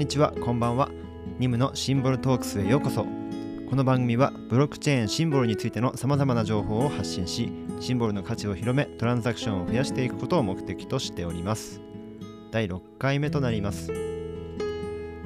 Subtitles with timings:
[0.00, 0.88] にちはこんばんは。
[1.38, 3.04] ニムのシンボルトークスへようこそ。
[3.68, 11.82] この番組はブロックチェーンシンボルについてのさまざまな情報を発信しシンボルの価値を広めトランザクションを増やしていくことを目的としております。
[12.50, 13.92] 第6回目となります。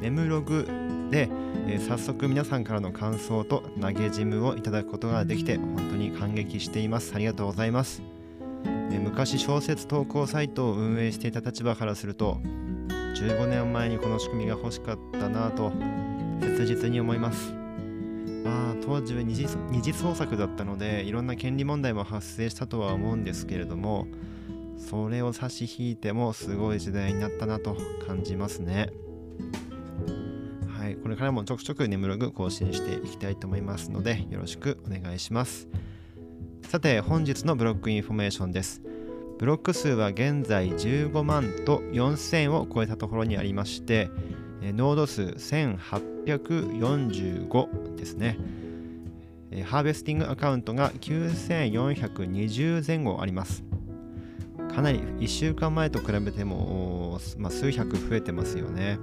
[0.00, 0.66] ネムログ
[1.08, 1.28] で、
[1.68, 7.14] えー早速皆さんからの感想と投げジムをいただくことができて本当に感激しています。
[7.14, 8.02] ありがとうございます、
[8.90, 12.40] 昔小説投稿サイトを運営していた立場からすると
[13.14, 15.72] 15年前にこの仕組みが欲しかったなと
[16.40, 17.52] 切実に思います。
[18.44, 24.08] まあ当時は二次二次創作だったのでいろんな権利問題も発生したとは思うんですけれども
[24.76, 28.90] それを差し引いてもすごい時代になったなと感じますね。
[30.76, 35.68] はいこれからもちょくちょくネムログ更新していきたいと思いますのでよろしくお願いします。
[36.68, 38.82] さて本日のブロックインフォメーションです。
[39.44, 44.08] ブロック数は現在15万と4000を超えたところにありまして、
[44.62, 48.38] えーノード数1845ですね。
[49.50, 53.64] えハーベスティングアカウントが9420前後あります。
[54.74, 58.98] かなり1週間前と比べても、まあ、数百増えてますよね。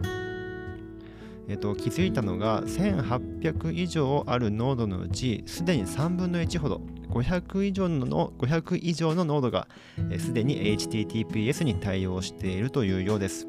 [1.50, 6.82] えっと、気づいたのが1800以上あるノードのうちすでに3分の1ほど
[7.12, 9.68] 500以上の500以上のノードが
[10.18, 13.48] すでに HTTPS に対応しているというようです。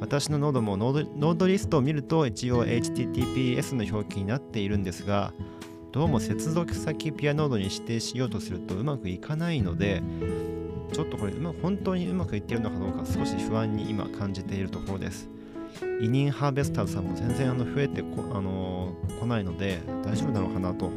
[0.00, 5.32] 私のノードもノードノードリストを見ると一応 HTTPS の表記になっているんですが、
[5.92, 10.02] どうも接続先ピアノードに指定しようとするとうまくいかないので、
[10.92, 15.28] ちょっとこれま本当にうまくいっているのかどうか少し不安に今感じているところです。
[16.00, 20.90] 委任ハーベスターズさんも全然あの増えてこ、あのー来ないので大丈夫なのかなと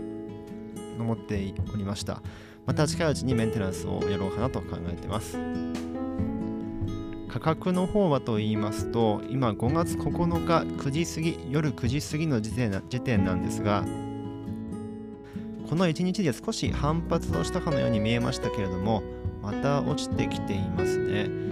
[0.99, 2.21] 思っておりました。
[2.65, 5.37] また近いうちにメンテナンスをやろうかなと考えてます。
[7.27, 13.85] 価格の方はと言いますと、今5月9日9時過ぎ、夜9時過ぎの時点な時点なんですが、
[15.69, 19.01] この1日で少し反発をしたかのように見えましたけれども、
[19.41, 21.50] また落ちてきていますね。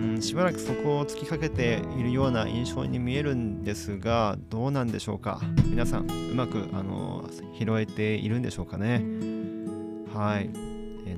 [0.00, 5.42] うん、しばらくそこを突きかけているような印象に見えるんですが、どうなんでしょうか？
[5.66, 7.28] 皆さん、うまくあの
[7.58, 9.04] 拾えているんでしょうかね？
[10.14, 10.50] はい。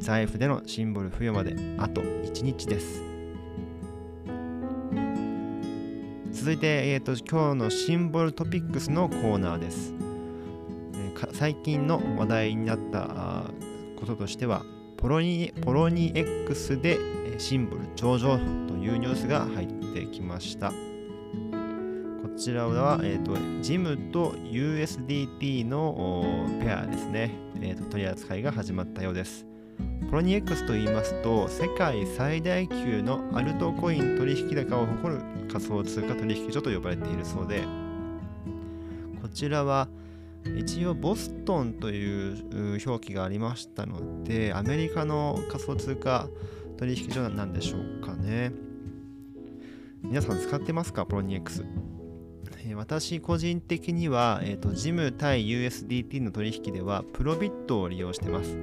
[0.00, 3.02] 財布でのシンボル付与まであと1日です。
[6.32, 9.94] 続いて、えーと、今日のシンボルトピックスのコーナーです。
[10.94, 13.44] えー最近の話題になった
[13.96, 14.64] こととしては、
[14.96, 20.70] ポロニポロニ X でーシンボル上場というニュースが入ってきました。
[20.70, 20.76] こ
[22.36, 26.24] ちらは、えーと、JIM と USDT の
[26.60, 29.46] ペアですね、えーと、取り扱いが始まったようです。
[30.10, 37.62] ポロニ X と言いますと、世界最大級のアルトコイン取引高を誇る仮想通貨取引所と呼ばれているそうで、
[39.20, 39.88] こちらは
[40.58, 46.28] 一応ボストンという表記がありましたので、アメリカの仮想通貨
[46.82, 48.52] 取引所なんでしょうかね。
[50.02, 51.64] 皆さん使ってますか、ポロニ X。
[52.66, 58.56] え私個人的には、えーと、JIM 対 USDT の取引では、プロビットを利用してます。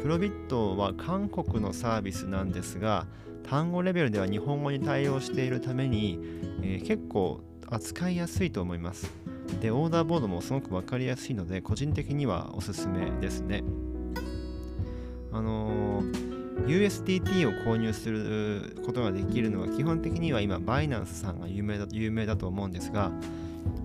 [0.00, 3.06] プロビットは韓国のサービスなんですが、
[3.42, 6.18] 単語レベルでは日本語に対応しているために、
[6.62, 9.12] えー結構扱いやすいと思います。
[9.60, 13.64] で、オーダーボードもすごく分かりやすいので、個人的にはおすすめですね。
[15.34, 15.63] あの
[16.66, 23.10] USDT を購入することができるのは基本的には今、バイナンスさんが有名だ有名だと思うんですが、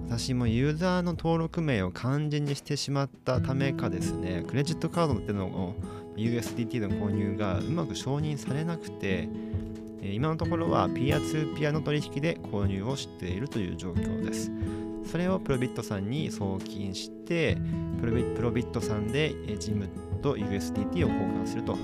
[0.08, 5.76] 私もユーザーの登録名を漢字にしてしまったためかですね、クレジットカードっての
[6.16, 9.30] USDT の購入がうまく承認されなくて、
[10.02, 14.52] 今のところはピアツーピアの取引で購入をしているという状況です。
[15.06, 17.58] それをプロビットさんに送金して、
[18.00, 19.88] プロビプロビットさんでえー JIM
[20.22, 21.78] と USDT を交換すると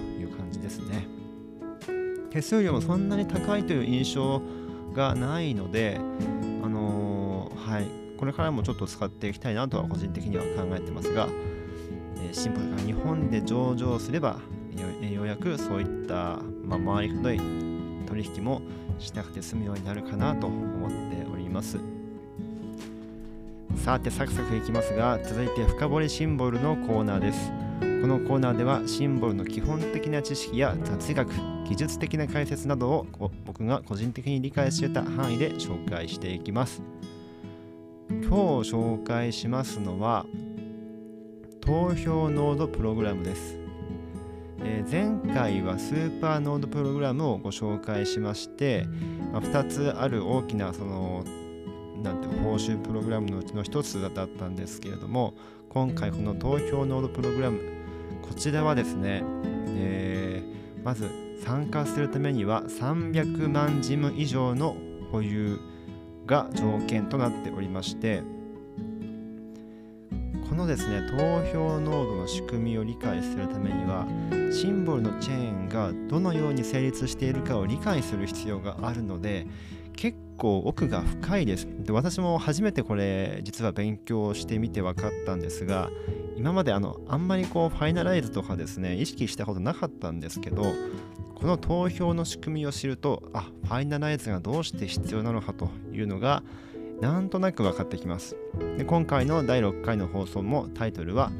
[0.59, 1.07] ですね。
[2.31, 4.41] 手数料もそんなに高いという印象
[4.93, 5.99] がないので、
[6.63, 7.87] あのーはい、
[8.17, 11.27] これからもちょっと使っていきたいなとは個人的には考えてますが、
[12.17, 14.39] えーシンプルが日本で上場すれば
[15.01, 17.39] よようやくそういった、まあ、回りくどい
[18.07, 18.61] 取引も
[18.99, 21.79] しなくて済むようになるかなと思っております。
[23.77, 27.64] さてサクサクいきますが続いて深掘りシンボルのコーナーです。
[28.05, 31.31] このコーナーではシンボルの基本的な知識や雑学
[31.67, 36.83] 技術的な解説などを僕が個人的に理解してた範囲で紹介していきます。
[38.07, 38.27] 今日
[38.71, 40.27] 紹介しますのは
[41.61, 43.57] 投票ノードプログラムです、
[44.59, 48.85] えー前回はスーパーノードプログラムをご紹介しまして、
[49.33, 51.23] まあ2つある大きなその
[52.03, 55.33] なんて報酬プログラムのうちの一つだったんですけれども
[55.69, 57.74] 今回この投票ノードプログラム
[58.27, 59.23] こちらはですね、
[59.77, 61.09] えー、まず
[61.43, 64.75] 参加するためには300万ジム以上の
[65.11, 65.59] 保有
[66.25, 68.23] が条件となっておりまして
[70.49, 71.17] このですね投
[71.51, 74.05] 票ノードの仕組みを理解するためには
[74.51, 79.47] シンボルのチェーンがどのように成立しているかを理解する必要があるので
[79.95, 81.67] 結構奥が深いです。
[81.79, 85.89] で私も初めてこれ実は勉強してみて分かったんですが
[86.37, 90.65] 今まであのあんまりこうファイナライズとかですね意識したことなかったんですけど
[91.35, 96.43] この投票の仕組みを知るとあファイナライズがどうして必要なのかというのが
[97.01, 98.37] なんとなく分かってきます。
[98.77, 101.31] で今回の第6回の放送もタイトルは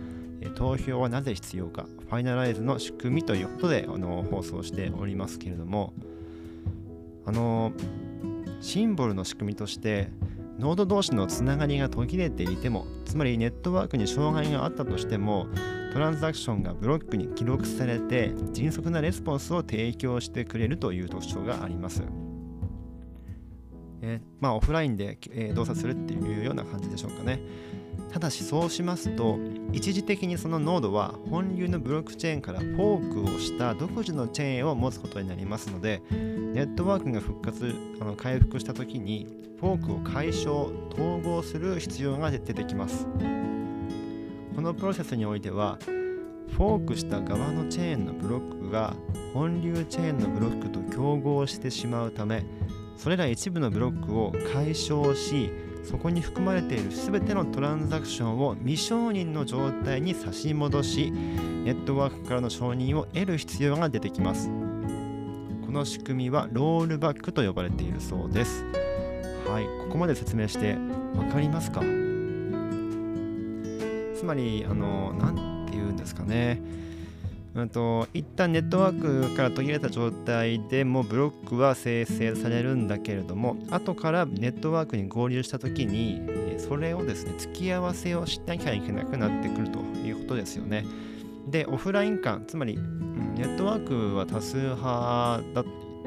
[0.56, 5.94] 投票はなぜ必要かファイナライズの仕組みということであの放送しておりますけれども
[7.26, 7.72] あの
[8.60, 10.10] シンボルの仕組みとして
[10.60, 15.48] ノード同士のつながりが途切れていてもつまりネットワークに障害があったとしても
[15.94, 22.04] トランザクションがブロックに記録されて迅速なレスポンスを提供してくれるという特徴があります。
[24.02, 27.40] え、まあ、オフラインで、え、動作するっていうような感じでしょうかね。
[28.16, 29.38] ただしそうしますと
[29.74, 39.28] 一時的にそのノードは本流のブロックチェーンからフォークをした独自のチェーンを持つことになりますのでネットワークが復活あの回復した時に
[39.60, 43.06] フォークを解消統合する必要が出てきます。
[44.56, 48.96] このプロセスにおいてはフォークした側のチェーンのブロックが
[49.34, 52.46] 本流チェーンのブロックと競合してしまうため
[52.96, 55.52] それら一部のブロックを解消し
[55.90, 64.50] そこに含まれている全てのトランザクションを未承認の状態に差し戻しネットワークからの承認を得る必要が出てきます。
[65.66, 68.64] この仕組みはロールバックと呼ばれているそうです。
[69.48, 71.82] はいここまで説明して分かりますか？
[74.16, 76.62] つまりあの何て言うんですかね。
[77.56, 86.22] うんと一旦ネットワークから途切れた状態でもブロックは生成されるんだけれども後からネットワークに合流した時に
[86.60, 90.86] それをですね付き合わせをしなきゃいけなくなってくるということですよね。
[91.48, 95.66] でオフライン間つまりネットワークは多数派だっ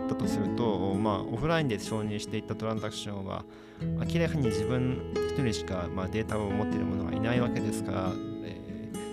[0.09, 3.45] たとすると、まあ、オフラインで承認していたトランザクションは
[3.81, 8.13] 明らかに自分1人しか、まあ、データを持っている者がいないわけですから、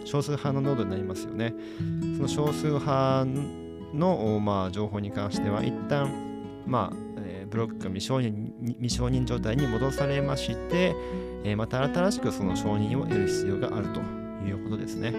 [0.06, 1.54] 少数派のノードになりますよね。
[2.16, 3.26] その少数派
[3.94, 10.96] の、まあ、情報に関しては一旦、まあえー、ブロックが未承認未承認状態に戻されまして、
[11.44, 14.00] えー、また新しくその承認を得る必要があると
[14.48, 15.14] いうことですね。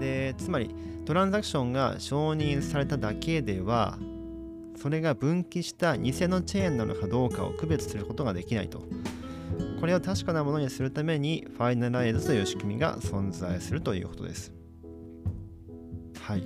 [0.00, 0.74] でつまり
[1.04, 3.98] トランザクションが承認されただけでは
[4.76, 8.82] それが分岐した偽のチェーンなのかどうかを区別することができないと。
[9.78, 14.52] これを確かなものにするためにファイナライズという仕組みが存在するということです。
[16.20, 16.42] はい。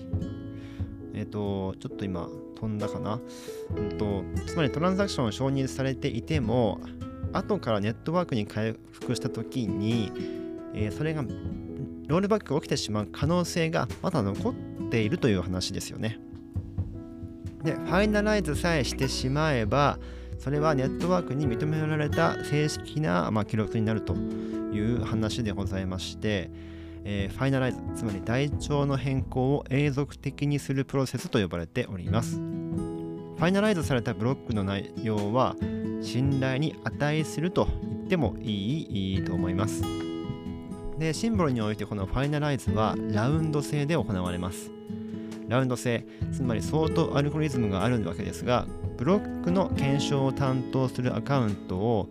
[1.15, 3.21] えっ、ー、と、ちょっと今飛んだかな。
[3.77, 6.81] うんと、つまりトランザクションを承認されていても、
[7.33, 10.13] 後からネットワークに回復したときに、
[10.75, 11.23] えー、それが
[12.07, 14.55] ロールバックが起きてしまう可能性がまだ残っ
[14.91, 16.21] ているという話ですよね。
[17.65, 19.99] で、ファイナライズさえしてしまえば、
[20.43, 26.51] それはネットワークに認められた正式な、まあ、記録になるという話でございまして、
[27.05, 32.39] えー、ファイナライズ、つまり台帳の変更を永続的にするプロセスと呼ばれております。
[32.39, 35.55] ファイナライズされたブロックの内容は
[36.03, 39.85] 信頼に値すると言ってもいいいいと思います。
[40.99, 44.73] で、シンボルにおいてこのファイナライズはラウンド制で行われます。
[45.47, 52.09] ラウンド制、つまり相当アルゴリズムがあるわけですが、ブロックの検証を担当するアカウントを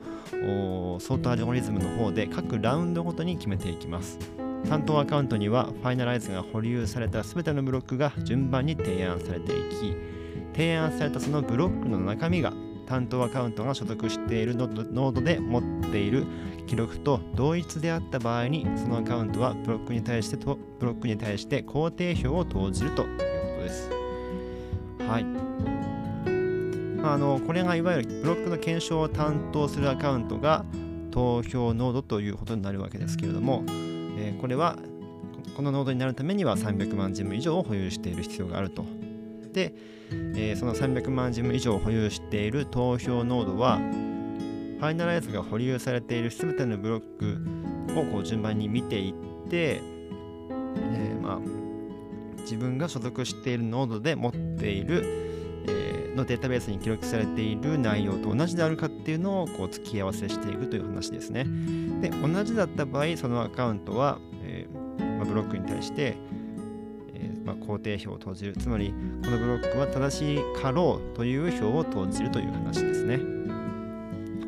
[1.00, 4.20] 相当アルゴリズムの方で各ラウンドごとに決めていきます。
[4.70, 9.96] 担当アカウントにはファイナライズが保留された全てのブロックが順番に提案されていき、
[10.54, 12.54] 提案されたそのブロックの中身が
[12.86, 16.26] 担当アカウントが所属しているノードで持っている
[16.68, 23.24] 記録と同一であった場合にそのアカウントはブロックに対してとブロックに対して肯定票を投じるというこ
[23.58, 23.90] とです。
[25.08, 25.41] はい。
[27.04, 30.66] あのこれがいわゆるブロックの検証を担当するアカウントが
[31.12, 33.64] 投票ノードということになるわけですけれども、
[34.18, 34.78] えー、これは
[35.56, 38.86] このノードになるためには300万ジム以上を保有している必要があると。
[39.54, 39.74] で、
[40.12, 49.14] えー、その300万ジム以上を保有している投票ノードは、ファイナライズが保留されている全てのブロックをこう順番に見ていっ
[49.48, 51.40] て、えー、まあ、
[52.42, 55.04] 自分が所属しているノードで持っている、
[55.68, 61.46] えー、のデータベースに記録されている内容と同じであるかっていうのをこう突き合わせしていくという話ですね。
[62.02, 66.18] で同じだった場合そのアカウントは、えーまあ、ブロックに対して、
[67.14, 73.20] えーまあ、肯定票を投じるつまりこのブロックは正しいかろうという票を投じるという話ですね。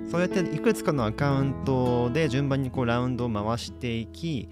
[0.09, 4.47] そうやっていくつかのアカウントで順番にこうラウンドを回していき、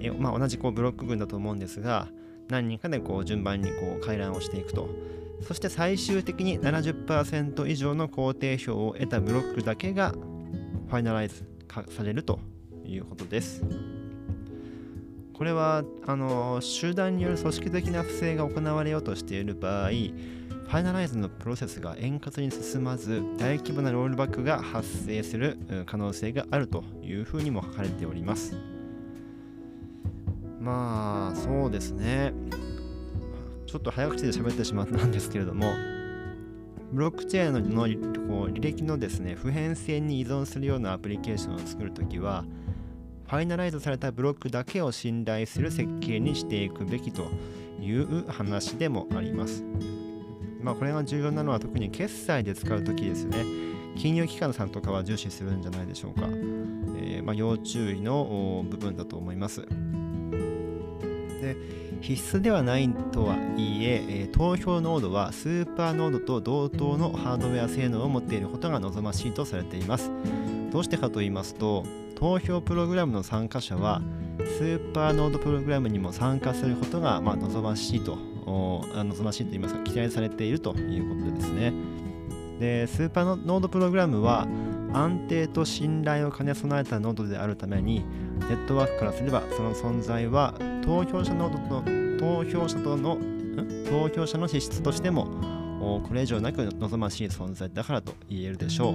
[0.00, 2.08] えまあ、同じこうブロック群だと思うんですが
[2.48, 4.88] 何人かでこう順番にこう回覧をしていくと
[5.42, 11.46] そして最終的に70%以上の肯定票を得たブロックだけがファイナライズ
[11.90, 12.38] されると
[12.84, 13.64] いうことです。
[15.32, 28.56] これはあの集団による組織的な不正が行われようとしている場合、ファイナライズのプロセスが円滑に進まず、大規模なロールバックが発生する可能性があるというふうにも書かれております。
[30.60, 32.32] まあ、そうですね。
[33.72, 35.72] ちょっと早口で喋ってしまったんですけれども、
[36.92, 37.84] ブロックチェーンの
[38.28, 42.44] こう履歴のですね、普遍性に依存するようなアプリケーションを作るときは、
[43.26, 47.30] ファイナライズされたブロックだけを信頼する設計にしていくべきと
[47.80, 49.64] いう話でもあります。
[50.60, 53.42] まあ、これが重要なのは特に決済で使うときですね。
[53.96, 56.26] 金融機関さんとかは重視するんじゃないでしょうか。
[56.98, 59.62] えー、まあ、要注意の部分だと思います。
[61.40, 61.56] で
[62.02, 70.10] 必須ではないとはいえ投票ノードはスーパーノードと同等のハードウェア性能を持っていることが望ましいとされています。
[70.72, 71.84] どうしてかと言いますと、
[72.16, 74.02] 投票プログラムの参加者は
[74.58, 78.16] スーパーノードプログラムにも参加することが、ま、望ましいと
[78.46, 81.72] 望ましいと言いますか期待されているということですね
[82.58, 84.46] でスーパーノードプログラムは
[84.92, 88.04] 安定と信頼を兼ね備えたノードであるために
[88.40, 90.54] ネットワークからすればその存在は
[90.84, 93.18] 投票者ノードと投票者との
[93.88, 95.26] 投票者の資質としても
[96.06, 98.94] これ以上なく望ましい存在だからと言えるでしょう。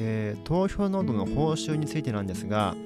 [0.00, 2.76] えー、投票ノードの報酬についてなんですが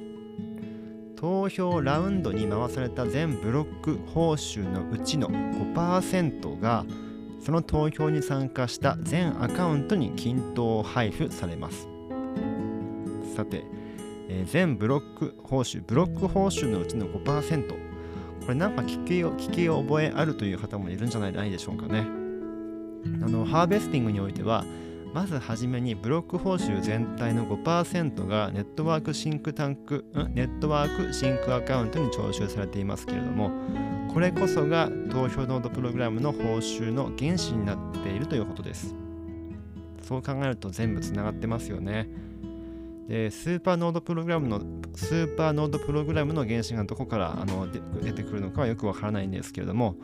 [1.17, 6.85] 投票ラウンドに回された全ブロック報酬のうちの5%が
[7.45, 11.89] その投票に参加した全アカウントに均等配布されます。
[13.35, 13.65] さて、
[14.29, 17.77] えー、全ブロック報酬ブロック報酬のうちの5%こ
[18.49, 22.07] れなんか聞き聞き覚えあるという方もいるんじゃないでしょうかね。
[23.23, 24.65] あのハーベスティングにおいては
[25.13, 33.51] まずはじめにブロック報酬全体の5%がネットワークシンクタンク、ネットワークシンクアカウントに徴収されていますけれども、
[34.13, 38.95] これこそが投票ノードプログラムの報酬の原資になっているということです。
[40.03, 42.09] そう考えると全部つながってますよね。
[43.09, 44.61] で、スーパーノードプログラムの、
[44.95, 47.67] スーパーノードプログラムの原資がどこからあの
[48.03, 49.97] 出てくるのかはよくわからないんですけれども、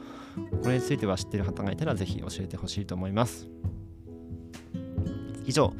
[0.63, 3.47] これについては知っている方がいたらぜひ教えてほしいと思います。
[5.47, 5.75] 以上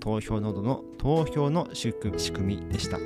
[0.00, 2.98] 投票ノードの投票の仕組みでした。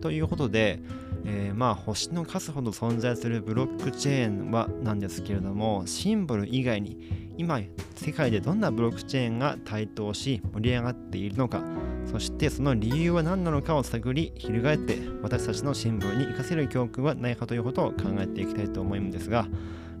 [0.00, 0.80] ということで、
[1.24, 7.60] えー、まあ星の数ほど存在するブロックチェーンはなんですけれどもシンボル以外に今
[7.94, 11.62] 世界でどんなブロックチェーンが台頭し盛り上がっているのか
[12.06, 19.46] そしてその理由は何なのかを探り翻って私たちのシンボルに活かせる教訓はないかということを考えていきたいと思うんですが、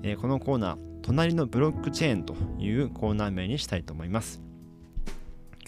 [0.02, 4.40] えー、このコーナー隣のブロックチェーンというコーナー名にしたいと思います。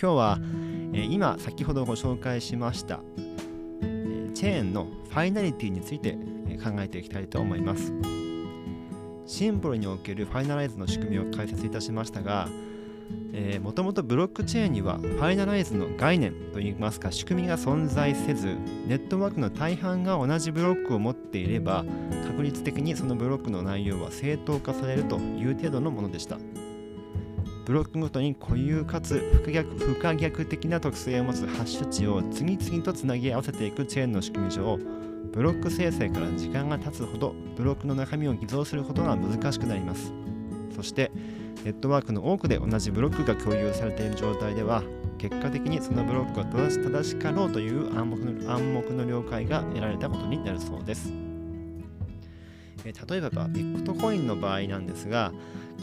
[0.00, 0.38] 今日は、
[0.92, 3.00] えー、今先ほどご紹介しました、
[4.44, 6.18] チェーンのファイナリティについて、
[6.62, 7.94] 考えていきたいと思います。
[9.24, 12.50] シンボルにおけるファイナライズの仕組みを解説いたしましたが
[13.62, 18.48] もともとブロックチェーンにはファイナライズの概念といいますか仕組みが存在せず
[18.86, 21.86] ネットワークの大半が同じブロックを持っていれば
[22.26, 26.36] 確率的にそのブロックの内容は正当化されるという程度のものでした。
[27.64, 34.78] ブロックごとに固有かつ不可逆不可逆的な特性を持つハッシュ値を次々とつなぎ合わせていくチェーンの仕組み上
[35.33, 40.12] ブロック生成から時間が経つほどブロックの中身を偽造することが難しくなります
[40.76, 41.11] そして
[41.64, 44.83] ネットワークの多くで同じブロックが共有されている状態では
[45.16, 51.33] 結果的にそのブロックが正し正しかろうという暗黙の暗黙の了解が得られたことになるそうです。
[52.92, 55.32] 例えばビットコインの場合なんですが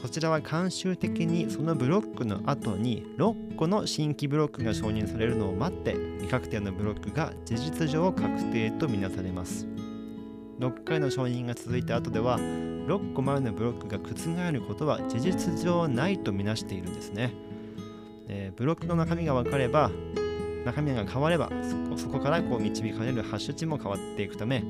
[0.02, 9.68] こちらは慣習的にそのブロックの後に6個の新規ブロックが承認されるのを待って未確定のブロックが事実上確定とみなされます
[10.60, 17.34] 6回の承認が続いた後では6個前のブロックが覆ることは事実上ないとみなしているんですね。
[18.28, 19.92] でブロックの中身が分かれば
[20.66, 21.50] 中身が変われば
[21.98, 24.64] そこからこう導かれるハッシュ値も変わっていくため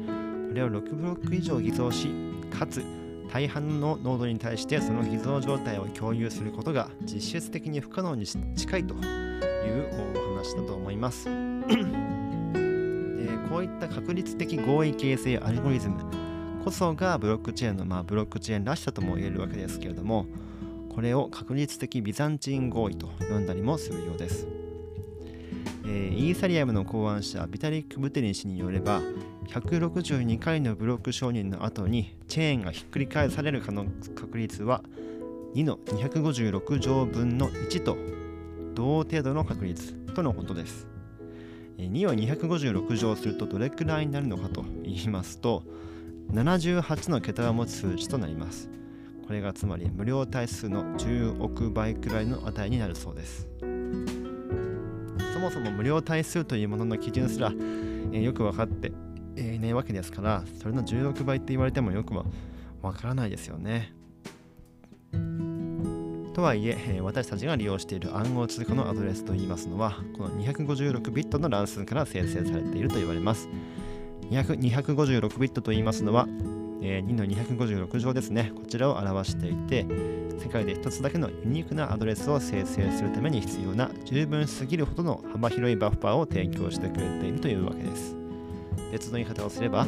[0.51, 2.10] これを6ブロック以上偽造し
[2.51, 2.84] かつ
[3.31, 9.01] 大半のノードに対してその偽造状態を共有することが実質的に不可能に近いという
[10.13, 11.29] お話だと思います。
[13.50, 16.03] こういった確率的合意形成アルゴリズム
[16.65, 20.25] こそがブロックチェーンの、まあ、ブロックチェーンらしさとも言えるわけですけれども
[20.89, 24.61] これを確率的ビザンチン合意と呼んだりもするようです。
[25.91, 29.01] え、イーサリアムの考案者ビタリック・ブテリン氏によれば
[29.50, 34.83] 162回のブロック承認の後にチェーンがひっくり返される可能確率は
[35.53, 37.98] 2の256乗分の1と
[38.74, 40.88] 同程度の確率とのことです。
[41.77, 45.63] 2を256乗するとどれくらいになるのかと言いますと
[46.31, 48.69] 78の桁を持つ数値となります。
[49.27, 53.48] これがつまり無料対数の10億倍くらいの値になるそうです。
[55.41, 57.51] そもそも無料対数というものの基準すら、
[58.13, 58.91] え、よく分かって
[59.36, 62.25] いないわけですからそれの16倍って言われてもよくは
[62.83, 63.91] 分からないですよね。
[66.36, 73.50] とはいえ、私たちが利用している暗号通貨のアドレスといいますのは、この256ビットの乱数から生成されていると言われます。
[74.29, 76.27] 256ビットと言いますのは、
[76.81, 78.51] え2の256乗ですね。
[78.55, 79.85] こちらを表していて、
[80.39, 88.15] 世界で一つだけのユニークなアドレスを生成するために必要な十分すぎるほどの幅広いバッファーを提供してくれているというわけです。
[88.91, 89.85] 別の言い方をすれば、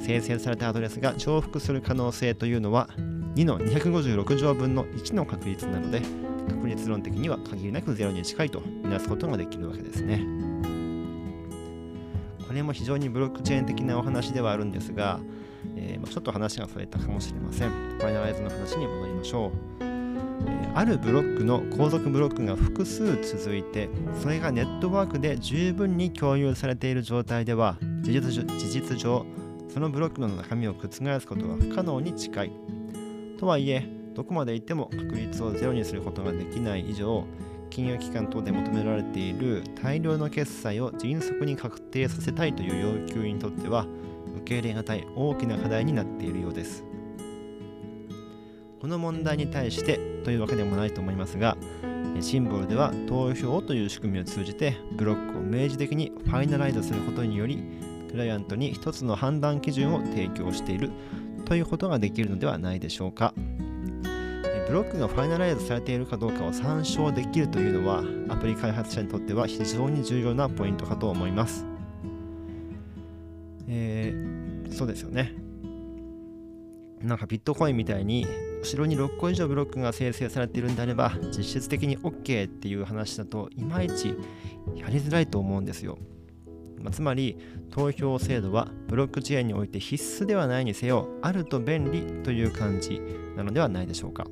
[0.00, 2.88] 生成されたアドレスが重複する可能性というのは
[3.36, 6.02] 2の256乗分の1の確率なので
[6.48, 10.22] 確率論的には限りなく0に近いとみなすことができるわけですね。
[12.46, 15.18] これも非常にブロックチェーン的なお話ではあるんですが、
[15.86, 17.70] えー、まちょっと話がそれたかもしれません。
[17.70, 19.84] ファイナライズの話に戻りましょう。
[20.46, 23.88] えあるブロックの後続ブロックが複数続いて
[24.20, 29.24] それがネットワークで十分に共有されている状態では事実事実上
[29.68, 30.88] そのブロックの中身を覆
[31.20, 32.52] すことは不可能に近い
[33.38, 37.24] とはいえどこまでいっても確率をゼロにすることができない以上
[37.70, 43.86] 金融機関等で求められている大量の決済を迅速に確定させたいという要求にとっては
[44.44, 46.84] 受け入れがたい大きな課題になっているようです
[48.80, 51.56] この問題に対してというわけでもないと思いますが
[52.20, 57.62] シンボルでは投票という仕組みを通じてブロックを明示的にファイナライズすることにより
[58.10, 60.90] クライアントに一つの判断基準を提供している
[61.46, 63.34] ということができるのではないでしょうか。
[64.66, 71.73] ブロックがファイナライズされているかどうかを参照できるというのはアプリ開発者にとっては非常に重要なポイントかと思います。
[74.74, 75.34] そうですよね。
[77.00, 78.26] なんかビットコインみたいに
[78.62, 84.16] 後ろに6個以上ブロックが生成されているんであれば実質的に OK っていう話だといまいち
[84.74, 85.98] やりづらいと思うんですよ。
[86.80, 87.38] まあ、つまり
[87.70, 93.00] 投票制度はブロックチェーンにおいて必須ではないにせよあると便利という感じ
[93.36, 94.26] なのではないでしょうか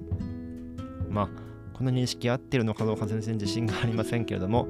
[1.08, 1.28] まあ
[1.72, 4.68] この認識合ってるのかどうか全然自信がありませんけれども、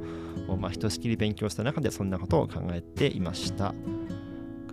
[0.60, 3.74] まあ、ひとしきり勉強した中でそんなことを考えていました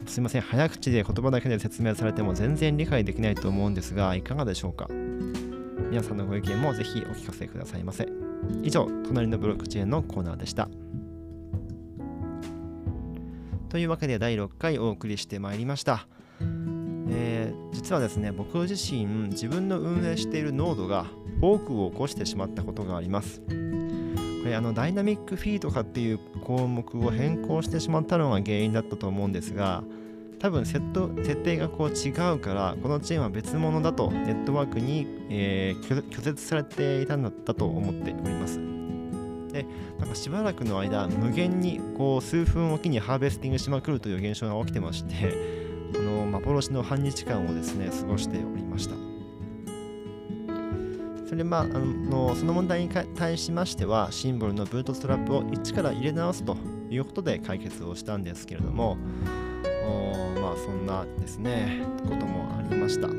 [0.09, 4.87] すいません早口で言葉だけで説明されても全然理解できないと思うんですがいかがでしょうか？
[4.89, 8.07] 皆さんのご意見もぜひお聞かせくださいませ
[8.63, 10.67] 以上隣のブロックチェーンのコーナーでした
[13.69, 16.07] というわけで第6回お送りしてまいりました。
[17.11, 21.05] えー、実はですね、僕自身、自分の運営しているノードが
[21.39, 23.41] フォークを起こしてしまったことがあります。
[23.41, 29.83] これあのダイナミックフィーとかっていう項目を変更してしまったのが原因だったと思うんですが、
[30.39, 38.59] 多分セット設定がこう違うからこのチェーンは別物だとネットワークに、えー、拒絶されていたんだったと思っております。
[39.51, 39.65] で
[39.99, 45.33] なんかしばらくの間無限にこう数分おきにハーベスティングしまくるという現象が起きてまして
[45.95, 48.95] あの幻の半日間をですね過ごしておりました
[51.27, 56.55] それまあのその問題に対しましてはシンボルのブートストラップを一から入れ直すと
[56.89, 58.97] いうことで解決をしたんですけれども
[60.41, 63.07] まあそんなですねこともありました。
[63.07, 63.15] で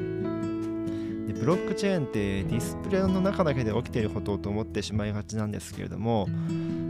[1.39, 6.29] ブロックチェーンってディスプレイの中だけで起きていることと思ってしまいがちなんですけれども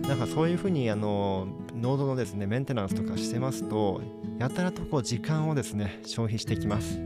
[0.03, 4.03] なんかそういうふうにあのノードのですねメンテナンスとかしてますと
[4.39, 6.99] やたらとこう時間をですね消費してきます。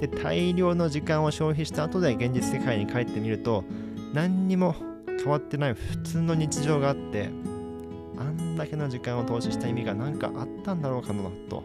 [0.00, 3.64] で大量の時間を消費した後で現実世界に帰ってみると
[4.12, 4.74] 何にも
[5.06, 7.30] 変わってない普通の日常があって
[8.18, 11.62] あんだけの時間を投資した意味が何かあったんだろうかなと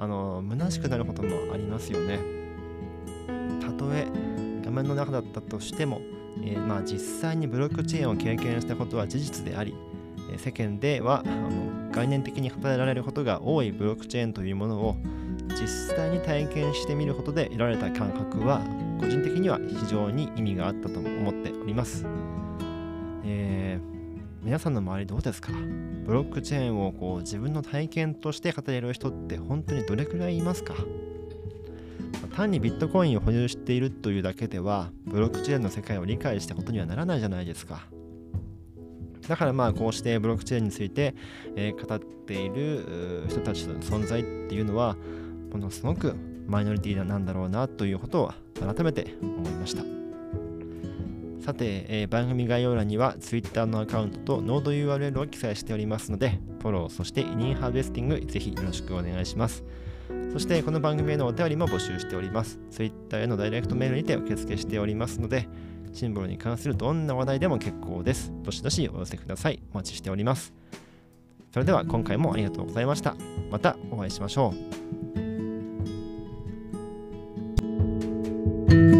[0.00, 2.18] あの虚しくなることもありますよね
[3.60, 4.06] たとえ
[4.64, 6.00] 画面の中だったとしても、
[6.42, 9.74] えー、まあ、実際にブロックチェーンを経験したことは事実であり、
[10.38, 14.96] 世間ではあの概念的に語られることが多いブロックチェーンというものを
[15.60, 18.62] 実際に体験してみることで得られた感覚は
[19.00, 22.06] 個人的には非常に意味があったと思っております。
[24.50, 25.52] 皆さんの周りどうですか？
[25.52, 30.74] ブロックチェーンをこう自分の体験として語れる人って本当にどれくらいいますか？
[32.34, 37.82] 単にビットコインを保有しているというだけではブロックチェーンの世界を理解したことにはならないじゃないですか。
[39.28, 41.14] だからまあこうしてブロックチェーンについて、
[41.54, 44.96] え、語っている人たちの存在っていうのは
[45.52, 46.16] ものすごく
[46.48, 49.99] マイノリティなんだろうなということを改めて思いました。
[51.50, 59.64] さて、えー、番組概要欄には Twitter のアカウントとノード URL を記載しておりますのでフォローそしてイニンハーベスティングぜひよろしくお願いします
[60.32, 65.48] そしてこの番組へのお便りも募集しております Twitter へのダイレクトメールにて受付しておりますので
[65.92, 68.32] シンボルに関するどんな話題でも結構です。
[68.44, 69.60] どしどしお寄せください。
[69.72, 70.54] お待ちしております。
[71.52, 73.16] それでは今回もありがとうございました。
[73.50, 74.54] またお会いしましょ
[78.96, 78.99] う。